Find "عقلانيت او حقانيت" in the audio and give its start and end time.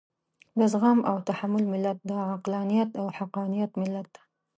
2.33-3.71